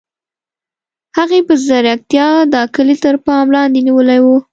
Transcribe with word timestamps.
هغې 1.17 1.39
په 1.47 1.53
ځیرتیا 1.65 2.27
دا 2.53 2.61
کلی 2.75 2.95
تر 3.03 3.15
پام 3.25 3.45
لاندې 3.55 3.79
نیولی 3.87 4.19
و 4.21 4.27